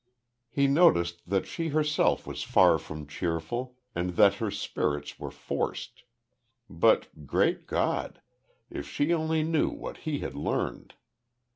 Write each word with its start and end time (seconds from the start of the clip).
He 0.49 0.65
noticed 0.65 1.21
that 1.29 1.45
she 1.45 1.67
herself 1.67 2.25
was 2.25 2.41
far 2.41 2.79
from 2.79 3.05
cheerful, 3.05 3.77
and 3.93 4.15
that 4.15 4.33
her 4.41 4.49
spirits 4.49 5.19
were 5.19 5.29
forced. 5.29 6.05
But 6.67 7.27
great 7.27 7.67
God! 7.67 8.19
if 8.71 8.89
she 8.89 9.13
only 9.13 9.43
knew 9.43 9.69
what 9.69 9.97
he 9.97 10.21
had 10.21 10.33
learned. 10.33 10.95